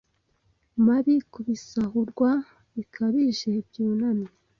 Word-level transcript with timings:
mabi 0.85 1.13
Kubisahurwa 1.31 2.29
bikabije 2.75 3.51
byunamye 3.67 4.29